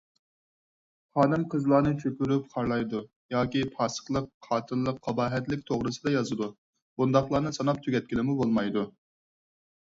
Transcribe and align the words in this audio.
خانىم- 1.17 1.41
قىزلارنى 1.53 1.91
چۆكۈرۈپ 2.03 2.47
خارلايدۇ 2.53 3.01
ياكى 3.33 3.61
پاسىقلىق، 3.75 4.31
قاتىللىق، 4.47 4.97
قاباھەتلىك 5.09 5.63
توغرىسىدا 5.69 6.15
يازىدۇ، 6.15 6.49
بۇنداقلارنى 7.03 7.53
ساناپ 7.61 7.85
تۈگەتكىلىمۇ 7.85 8.39
بولمايدۇ. 8.43 8.89